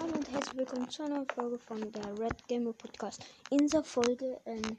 [0.00, 3.22] Hallo und herzlich willkommen zu einer Folge von der Red Gamer Podcast.
[3.50, 4.78] In dieser Folge ähm,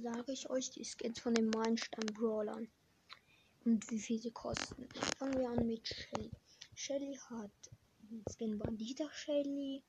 [0.00, 2.68] sage ich euch die Skins von den Meilenstein Brawlern
[3.64, 4.88] und wie viel sie kosten.
[5.18, 6.30] Fangen wir an mit Shelly.
[6.76, 7.50] Shelly hat
[7.98, 9.82] den Skin Bandita Shelly,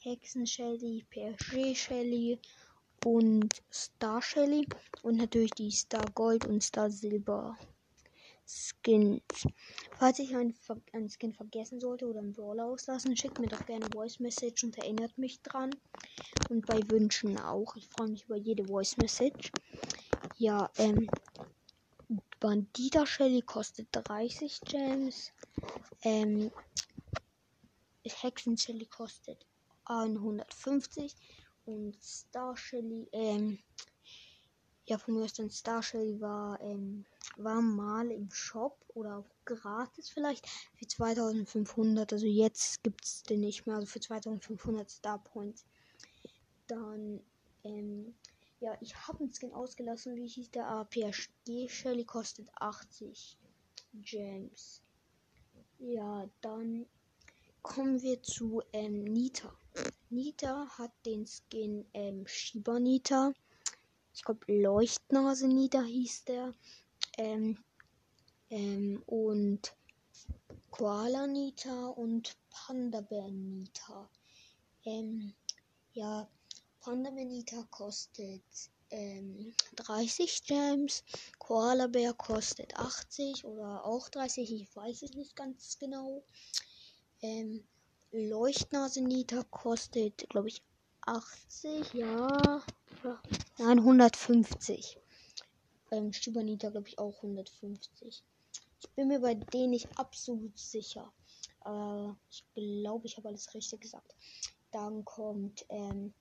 [0.00, 2.38] Hexen Shelly, PSG Shelly
[3.06, 4.68] und Star Shelly
[5.02, 7.56] und natürlich die Star Gold und Star Silber
[8.46, 9.22] Skins.
[9.98, 10.54] Falls ich einen,
[10.92, 14.76] einen Skin vergessen sollte oder einen Brawler auslassen, schickt mir doch gerne Voice Message und
[14.78, 15.70] erinnert mich dran.
[16.50, 17.76] Und bei Wünschen auch.
[17.76, 19.50] Ich freue mich über jede Voice Message.
[20.36, 21.08] Ja, ähm.
[22.40, 25.32] Bandita Shelly kostet 30 Gems.
[26.02, 26.50] Ähm.
[28.04, 29.46] Hexen Shelly kostet
[29.86, 31.14] 150.
[31.64, 33.58] Und Star Shelly, ähm.
[34.86, 37.04] Ja, von dann Star Shelly war, ähm
[37.36, 42.12] war mal im Shop oder auch gratis vielleicht für 2500.
[42.12, 43.76] Also jetzt gibt es den nicht mehr.
[43.76, 45.64] Also für 2500 Star Points.
[46.66, 47.20] Dann,
[47.64, 48.14] ähm,
[48.60, 50.16] ja, ich habe einen Skin ausgelassen.
[50.16, 51.68] Wie hieß der APSG?
[51.68, 53.38] Shelly kostet 80
[53.94, 54.82] Gems.
[55.78, 56.86] Ja, dann
[57.62, 59.52] kommen wir zu ähm, Nita.
[60.08, 63.32] Nita hat den Skin ähm, Shiba Nita.
[64.14, 66.54] Ich glaube, Leuchtnase Nita hieß der.
[67.18, 67.58] Ähm,
[68.50, 69.74] ähm, und
[70.70, 74.08] Koala Nita und Panda Bear Nita.
[74.84, 75.34] Ähm,
[75.92, 76.28] ja,
[76.80, 78.42] Panda Bear Nita kostet
[78.90, 81.02] ähm, 30 Gems,
[81.38, 86.22] Koala Bär kostet 80 oder auch 30, ich weiß es nicht ganz genau.
[87.22, 87.64] Ähm,
[88.12, 90.62] Leuchtnase Nita kostet, glaube ich,
[91.06, 92.62] 80, ja,
[93.58, 94.98] nein, 150
[95.94, 98.22] ähm, Stibanita, glaube ich, auch 150.
[98.80, 101.12] Ich bin mir bei denen nicht absolut sicher.
[101.64, 104.14] Äh, ich glaube, ich habe alles richtig gesagt.
[104.72, 106.12] Dann kommt ähm,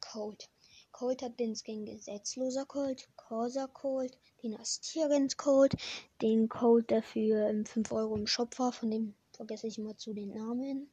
[0.00, 0.44] Code.
[0.92, 5.74] Cold hat den Skin gesetzloser Cold, Corsa Cold, Dynastierens Cold,
[6.22, 9.96] den Code, der für ähm, 5 Euro im Shop war, von dem vergesse ich immer
[9.96, 10.90] zu den Namen.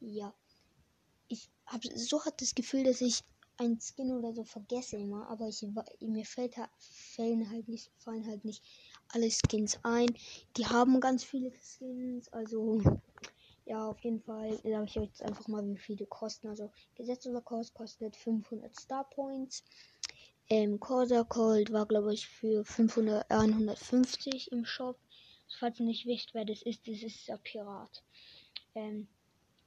[0.00, 0.34] Ja.
[1.28, 3.22] Ich habe so hat das Gefühl, dass ich
[3.56, 5.64] ein Skin oder so vergesse immer, aber ich,
[6.00, 6.56] mir fällt,
[7.16, 8.62] fallen halt nicht, fallen halt nicht
[9.12, 10.14] alle Skins ein.
[10.56, 12.80] Die haben ganz viele Skins, also
[13.66, 16.48] ja, auf jeden Fall sage ich euch jetzt einfach mal, wie viele kosten.
[16.48, 19.64] Also gesetzter Kurs kostet 500 Star Points.
[20.50, 24.98] Ähm, Corsa Cold war, glaube ich, für 500, 150 im Shop.
[25.58, 28.02] Falls ihr nicht wisst, wer das ist, das ist der Pirat.
[28.74, 29.08] Ähm,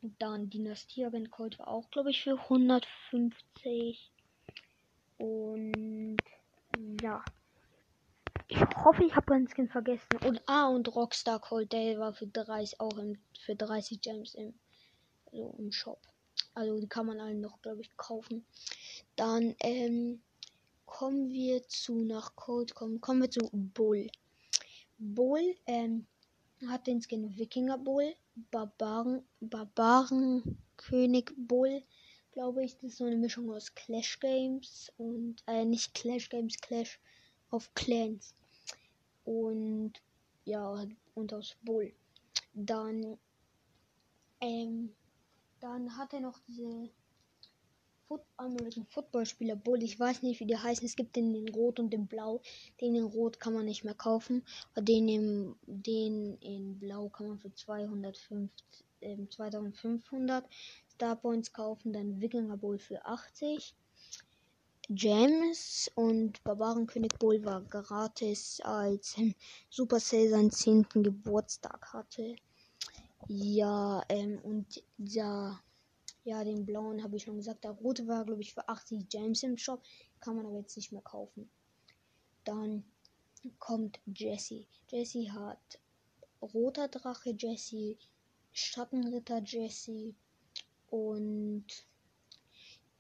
[0.02, 4.12] dann Dynastierin Colt war auch, glaube ich, für 150.
[5.18, 6.18] Und
[7.02, 7.24] ja.
[8.50, 10.08] Ich hoffe, ich habe keinen Skin vergessen.
[10.25, 14.53] Und ah, und Rockstar Cold, der war für 30 auch im, für 30 Gems im,
[15.25, 16.00] also im Shop.
[16.53, 18.46] Also die kann man allen noch, glaube ich, kaufen.
[19.16, 20.22] Dann ähm,
[20.85, 24.08] kommen wir zu nach Code, kommen, kommen wir zu Bull.
[24.97, 26.08] Bull ähm,
[26.68, 28.16] hat den Skin Wikinger Bull,
[28.51, 31.83] Barbaren, Barbaren König Bull,
[32.31, 32.75] glaube ich.
[32.75, 36.99] Das ist so eine Mischung aus Clash Games und, äh, nicht Clash Games, Clash
[37.51, 38.35] of Clans.
[39.25, 39.93] Und,
[40.45, 41.93] ja, und aus Bull.
[42.53, 43.17] Dann,
[44.39, 44.93] ähm,
[45.59, 46.89] dann hat er noch diese
[48.07, 49.84] Foot American Football Spieler Bull.
[49.84, 50.85] Ich weiß nicht, wie die heißen.
[50.85, 52.41] Es gibt den in Rot und in Blau.
[52.79, 54.44] Den in Rot kann man nicht mehr kaufen.
[54.78, 58.50] Den, im, den in Blau kann man für 250,
[59.01, 60.46] äh, 2500
[60.90, 61.91] Star Points kaufen.
[61.91, 63.75] Dann Wikinger Bull für 80.
[64.90, 69.17] James und Barbarenkönig Bull war gratis, als
[69.69, 70.88] Supercell seinen 10.
[71.03, 72.38] Geburtstag hatte.
[73.28, 75.59] Ja, ähm, und ja,
[76.27, 77.63] ja, den blauen habe ich schon gesagt.
[77.63, 79.81] Der rote war, glaube ich, für 80 James im Shop.
[80.19, 81.49] Kann man aber jetzt nicht mehr kaufen.
[82.43, 82.83] Dann
[83.59, 84.66] kommt Jesse.
[84.89, 85.79] Jesse hat
[86.41, 87.95] roter Drache Jesse,
[88.51, 90.13] Schattenritter Jesse
[90.89, 91.66] und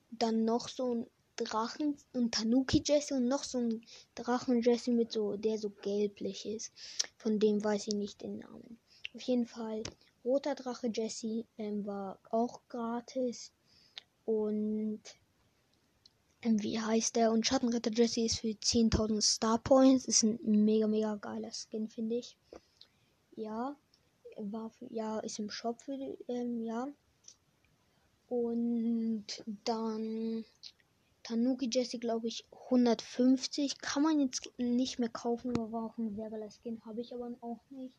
[0.09, 3.85] dann noch so ein Drachen und Tanuki Jesse und noch so ein
[4.15, 6.71] Drachen Jesse mit so, der so gelblich ist.
[7.17, 8.79] Von dem weiß ich nicht den Namen.
[9.13, 9.83] Auf jeden Fall
[10.27, 13.53] Roter Drache Jesse ähm, war auch gratis.
[14.25, 14.99] Und
[16.41, 17.31] ähm, wie heißt der?
[17.31, 20.03] Und Schattenritter Jesse ist für 10.000 Star Points.
[20.03, 22.35] Ist ein mega, mega geiler Skin, finde ich.
[23.37, 23.77] Ja,
[24.35, 25.93] war für, ja, ist im Shop für,
[26.27, 26.89] ähm, ja.
[28.27, 29.27] Und
[29.63, 30.43] dann
[31.23, 33.79] Tanuki Jesse, glaube ich, 150.
[33.79, 36.81] Kann man jetzt nicht mehr kaufen, aber war auch ein sehr geiler Skin.
[36.85, 37.95] Habe ich aber auch nicht.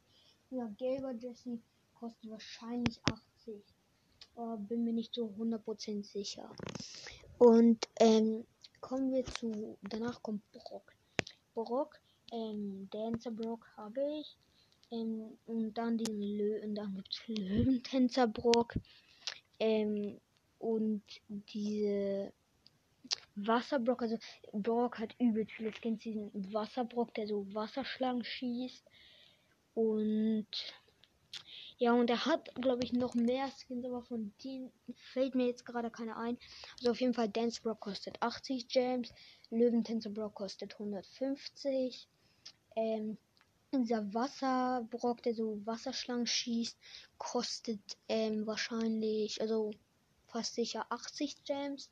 [0.51, 1.59] Ja, gelber Jesse
[1.99, 3.63] kostet wahrscheinlich 80.
[4.37, 6.51] aber bin mir nicht so 100% sicher.
[7.39, 8.45] Und ähm,
[8.81, 10.95] kommen wir zu, danach kommt Brock.
[11.55, 12.01] Brock,
[12.33, 14.37] ähm, Dancer Brock habe ich.
[14.91, 18.75] Ähm, und dann den Lö und dann gibt es Löwentänzer Brock.
[19.59, 20.19] Ähm,
[20.59, 22.33] und diese
[23.37, 24.19] Wasserbrock, also
[24.53, 28.85] Brock hat übel viele Skins, diesen Wasserbrock, der so Wasserschlangen schießt.
[29.75, 30.49] Und
[31.79, 34.73] ja, und er hat, glaube ich, noch mehr Skins, aber von denen
[35.13, 36.37] fällt mir jetzt gerade keine ein.
[36.79, 39.15] Also auf jeden Fall Dance Brock kostet 80 Gems,
[39.51, 42.09] Löwentänzer Brock kostet 150.
[42.75, 43.17] Ähm,
[43.73, 46.77] dieser Wasserbrock, der so Wasserschlangen schießt,
[47.17, 49.71] kostet ähm, wahrscheinlich, also
[50.27, 51.91] fast sicher 80 Gems.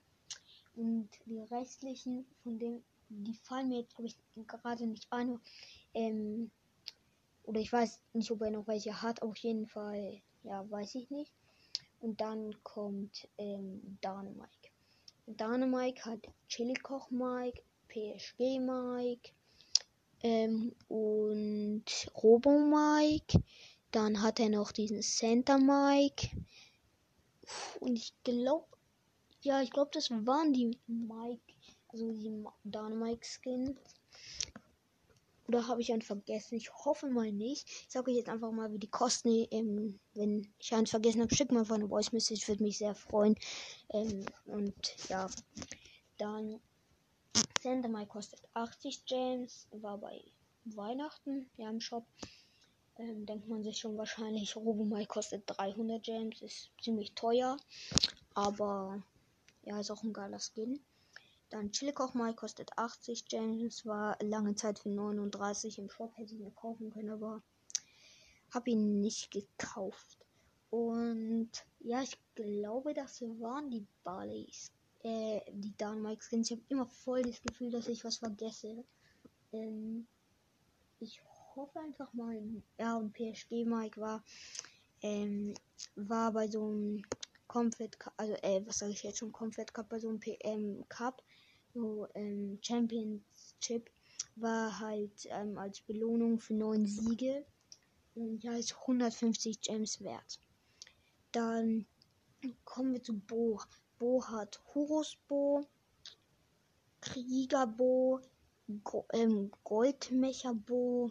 [0.75, 4.17] Und die restlichen, von denen, die fallen mir jetzt, glaube ich,
[4.49, 5.39] gerade nicht ein.
[5.95, 6.51] Ähm,
[7.47, 9.23] oder ich weiß nicht, ob er noch welche hat.
[9.23, 11.33] Auf jeden Fall, ja, weiß ich nicht.
[12.01, 14.71] Und dann kommt ähm, Dynamike.
[15.27, 19.31] Dynamike hat Chili Koch Mike, PSG Mike
[20.23, 21.85] ähm, und
[22.23, 23.43] Robo Mike.
[23.93, 26.29] Dann hat er noch diesen Center Mike.
[27.81, 28.67] Und ich glaube,
[29.43, 31.55] ja, ich glaube, das waren die Mike,
[31.89, 33.79] also die Dynamike Skins.
[35.49, 36.57] Oder habe ich einen vergessen?
[36.57, 37.69] Ich hoffe mal nicht.
[37.69, 39.47] Ich sage euch jetzt einfach mal, wie die kosten.
[39.51, 42.49] Ähm, wenn ich einen vergessen habe, schick mal von eine Voice Message.
[42.49, 43.37] Würde mich sehr freuen.
[43.91, 45.29] Ähm, und ja,
[46.19, 46.61] dann
[47.63, 49.69] Sandemai kostet 80 Gems.
[49.71, 50.21] War bei
[50.65, 52.07] Weihnachten ja im Shop.
[52.99, 54.57] Ähm, denkt man sich schon wahrscheinlich.
[54.57, 56.43] Robomai kostet 300 Gems.
[56.43, 57.57] Ist ziemlich teuer.
[58.35, 59.03] Aber
[59.63, 60.81] ja, ist auch ein geiler Skin.
[61.51, 63.87] Dann Chilikoch mal kostet 80 Gems.
[63.87, 66.17] War lange Zeit für 39 im Shop.
[66.17, 67.43] Hätte ich mir kaufen können, aber
[68.51, 70.27] habe ihn nicht gekauft.
[70.71, 71.51] Und
[71.81, 74.73] ja, ich glaube, das waren die Barleys.
[75.03, 76.51] Äh, die Dynamite Skins.
[76.51, 78.85] Ich habe immer voll das Gefühl, dass ich was vergesse.
[79.53, 80.07] Ähm,
[80.99, 81.23] ich
[81.55, 82.43] hoffe einfach mal.
[82.79, 84.25] Ja, und PSG Mike war,
[85.03, 85.55] ähm,
[85.95, 87.03] war bei so einem
[87.47, 91.23] Comfort also äh, was sage ich jetzt schon, Comfort Cup bei so einem PM Cup
[91.77, 93.91] so ähm, Championship
[94.37, 97.45] war halt ähm, als Belohnung für neun Siege
[98.15, 100.41] und ja ist 150 Gems wert.
[101.33, 101.87] Dann
[102.65, 103.61] kommen wir zu Bo.
[103.99, 105.67] Bo hat Horus Bo,
[107.01, 108.21] Krieger Bo,
[108.83, 111.11] Go ähm, Goldmecher Bo,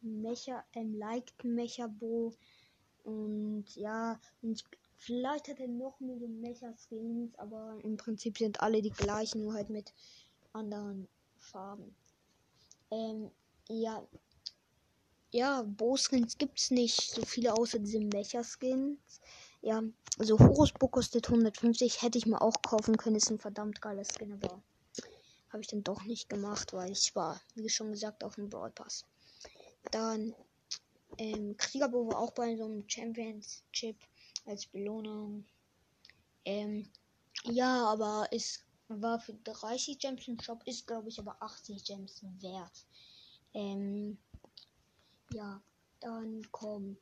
[0.00, 2.32] Mecha, ähm, Liked Mecha Bo
[3.04, 4.64] und ja, und
[5.06, 9.70] Vielleicht hat er noch mehr Mecha-Skins, aber im Prinzip sind alle die gleichen, nur halt
[9.70, 9.94] mit
[10.52, 11.06] anderen
[11.38, 11.94] Farben.
[12.90, 13.30] Ähm,
[13.68, 14.04] ja.
[15.30, 19.20] Ja, Bo-Skins gibt's nicht so viele außer diese Mecha-Skins.
[19.62, 19.80] Ja,
[20.18, 24.32] also Horusbo kostet 150, hätte ich mir auch kaufen können, ist ein verdammt geiler Skin,
[24.32, 24.60] aber
[25.50, 29.04] habe ich dann doch nicht gemacht, weil ich war, wie schon gesagt, auf dem Broadpass.
[29.92, 30.34] Dann
[31.18, 33.98] ähm, Kriegerbo war auch bei so einem Championship
[34.46, 35.44] als Belohnung.
[36.44, 36.88] Ähm,
[37.44, 42.22] ja, aber es war für 30 Gems im Shop, ist glaube ich aber 80 Gems
[42.40, 42.86] wert.
[43.54, 44.18] Ähm,
[45.32, 45.60] ja,
[46.00, 46.98] dann kommt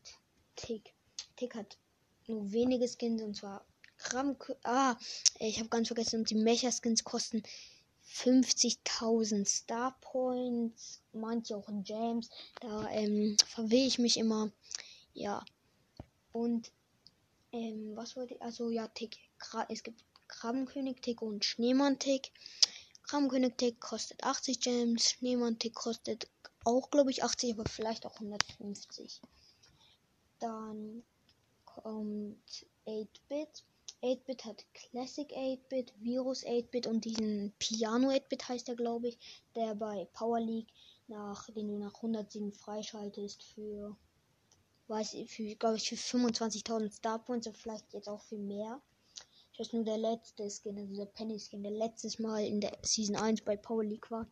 [0.57, 0.95] Tick.
[1.37, 1.77] Tick hat
[2.27, 3.65] nur wenige Skins und zwar
[3.99, 4.37] Kram.
[4.63, 4.97] Ah,
[5.39, 7.43] ich habe ganz vergessen, die Mecha Skins kosten
[8.09, 12.29] 50.000 Star Points, manche auch in Gems.
[12.61, 14.53] Da ähm, verwehe ich mich immer.
[15.15, 15.45] Ja.
[16.33, 16.71] Und
[17.55, 18.43] ähm, was wollte ich?
[18.43, 19.17] Also ja, Tick.
[19.69, 22.33] Es gibt Krabbenkönig-Tick und Schneemann-Tick.
[23.05, 25.11] Krabbenkönig-Tick kostet 80 Gems.
[25.11, 26.29] Schneemann-Tick kostet
[26.65, 29.21] auch, glaube ich, 80, aber vielleicht auch 150.
[30.41, 31.05] Dann
[31.65, 33.65] kommt 8-Bit.
[34.03, 39.19] 8-Bit hat Classic 8-Bit, Virus 8-Bit und diesen Piano 8-Bit heißt er, glaube ich,
[39.55, 40.73] der bei Power League
[41.07, 43.97] nach, den du nach 107 freischaltest für
[44.89, 48.81] weiß ich, für, glaube ich, für 25.000 Star Points und vielleicht jetzt auch für mehr.
[49.53, 52.77] Ich weiß nur, der letzte Skin, also der Penny Skin, der letztes Mal in der
[52.83, 54.27] Season 1 bei Power League war,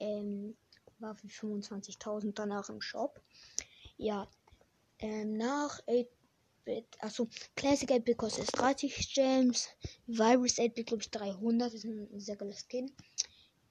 [0.00, 0.56] ähm,
[0.98, 3.20] war für 25.000 danach im Shop.
[3.96, 4.26] Ja,
[5.00, 9.68] ähm, nach 8-Bit, achso, Classic 8-Bit kostet 30 Gems,
[10.06, 12.90] Virus 8-Bit, glaube ich, 300, das ist ein sehr geiler Skin.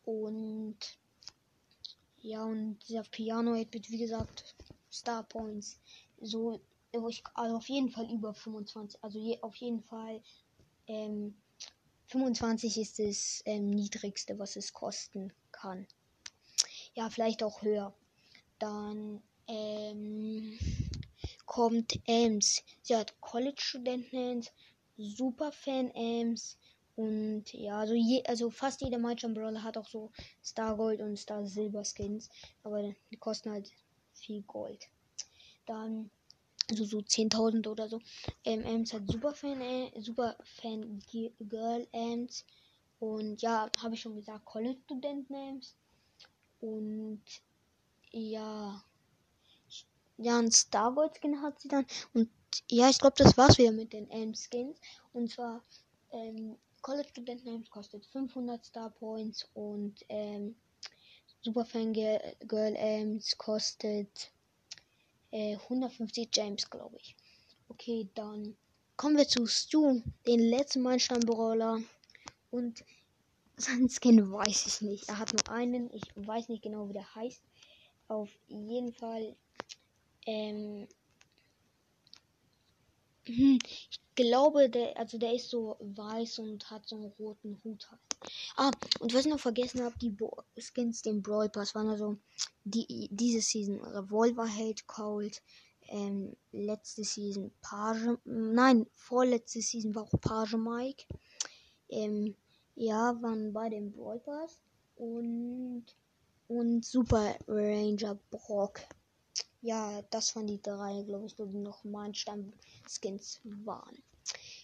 [0.06, 0.78] Und,
[2.22, 4.56] ja, und dieser Piano 8-Bit, wie gesagt,
[4.92, 5.80] Star Points
[6.24, 6.62] so,
[7.10, 10.22] ich, also auf jeden Fall über 25, also je, auf jeden Fall
[10.88, 11.36] ähm,
[12.08, 15.88] 25 ist das ähm, niedrigste, was es kosten kann.
[16.94, 17.94] Ja, vielleicht auch höher.
[18.60, 20.58] Dann ähm,
[21.46, 22.64] kommt Ems.
[22.82, 24.46] Sie hat College-Studenten
[24.98, 26.58] Super Fan Amps
[26.96, 30.12] und ja, also, je, also fast jeder Mindjump Brawler hat auch so
[30.44, 32.30] Star Gold und Star Silber Skins,
[32.62, 33.72] aber die kosten halt
[34.14, 34.88] viel Gold.
[35.66, 36.10] Dann
[36.70, 38.00] also so 10.000 oder so.
[38.46, 41.00] Ähm, Amps hat Super Fan, äh, Super Fan
[41.40, 42.46] Girl Amps
[43.00, 45.76] und ja, habe ich schon gesagt, College Studenten Amps
[46.62, 47.22] und
[48.12, 48.82] ja,
[50.18, 51.86] ja, ein Star Gold Skin hat sie dann.
[52.14, 52.30] Und
[52.70, 54.80] ja, ich glaube, das war's wieder mit den Amp Skins.
[55.12, 55.62] Und zwar
[56.12, 59.50] ähm, College Student Names kostet 500 Star Points.
[59.54, 60.56] Und ähm,
[61.42, 64.32] Superfan Girl Amps kostet
[65.34, 67.16] äh, 150 James, glaube ich.
[67.68, 68.56] Okay, dann
[68.96, 71.82] kommen wir zu Stu, den letzten Meilenstein-Brawler.
[72.52, 72.86] Und
[73.58, 75.10] sein Skin weiß ich nicht.
[75.10, 75.92] Er hat nur einen.
[75.92, 77.42] Ich weiß nicht genau, wie der heißt.
[78.08, 79.36] Auf jeden Fall.
[80.26, 80.88] Ähm,
[83.26, 87.90] hm, ich glaube, der, also der ist so weiß und hat so einen roten Hut.
[87.90, 88.02] Halt.
[88.56, 92.18] Ah, und was ich noch vergessen habe, die Bo Skins, den Brawl Pass waren also
[92.64, 95.42] die, diese Season Revolver Hate Cold,
[95.90, 101.06] ähm, letzte Season Page, nein, vorletzte Season war auch Page Mike.
[101.90, 102.36] Ähm,
[102.76, 104.60] ja, waren bei dem Brawl Pass
[104.96, 105.86] und,
[106.48, 108.82] und Super Ranger Brock
[109.64, 114.04] ja, das waren die drei, glaube ich, die noch mein Stamm-Skins waren.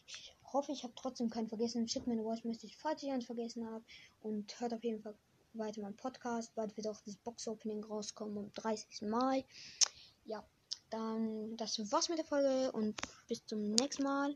[0.06, 1.88] Ich hoffe, ich habe trotzdem keinen vergessen.
[1.88, 3.84] Schickt mir eine Voice-Message, falls ich einen vergessen habe.
[4.22, 5.16] Und hört auf jeden Fall
[5.54, 6.54] weiter meinen Podcast.
[6.54, 9.04] Bald wird auch das Box-Opening rauskommen am 30.
[9.04, 9.46] Mai.
[10.26, 10.46] Ja,
[10.90, 14.36] dann das war's mit der Folge und bis zum nächsten Mal.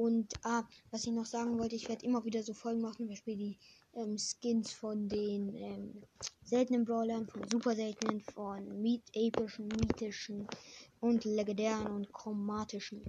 [0.00, 3.08] Und ah, was ich noch sagen wollte, ich werde immer wieder so Folgen machen, zum
[3.08, 3.58] Beispiel die
[3.94, 6.02] ähm, Skins von den ähm,
[6.42, 10.48] seltenen Brawlern, von super seltenen, von Miet epischen, mythischen
[11.00, 13.04] und legendären und chromatischen.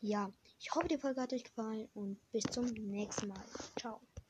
[0.00, 3.44] Ja, ich hoffe, die Folge hat euch gefallen und bis zum nächsten Mal.
[3.78, 4.00] Ciao.